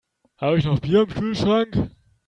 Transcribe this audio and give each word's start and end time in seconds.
Habe 0.39 0.57
ich 0.57 0.65
noch 0.65 0.79
Bier 0.79 1.03
im 1.03 1.09
Kühlschrank? 1.09 1.91